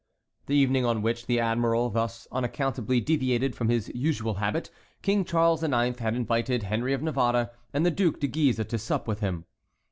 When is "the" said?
0.47-0.55, 1.27-1.39, 7.85-7.91